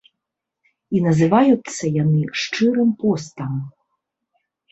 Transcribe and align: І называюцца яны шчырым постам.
І 0.95 1.01
называюцца 1.07 1.83
яны 2.03 2.21
шчырым 2.43 2.89
постам. 3.05 3.53